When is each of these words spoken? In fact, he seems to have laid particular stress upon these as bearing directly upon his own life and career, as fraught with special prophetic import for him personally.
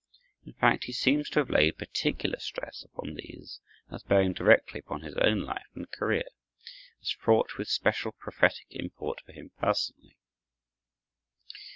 In 0.47 0.53
fact, 0.53 0.85
he 0.85 0.93
seems 0.93 1.29
to 1.29 1.37
have 1.41 1.51
laid 1.51 1.77
particular 1.77 2.39
stress 2.39 2.81
upon 2.83 3.13
these 3.13 3.59
as 3.91 4.01
bearing 4.01 4.33
directly 4.33 4.79
upon 4.79 5.01
his 5.01 5.13
own 5.17 5.41
life 5.41 5.67
and 5.75 5.91
career, 5.91 6.27
as 7.03 7.11
fraught 7.11 7.59
with 7.59 7.67
special 7.67 8.11
prophetic 8.11 8.65
import 8.71 9.19
for 9.23 9.31
him 9.33 9.51
personally. 9.59 10.17